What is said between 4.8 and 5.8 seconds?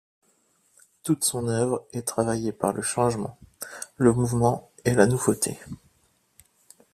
et la nouveauté.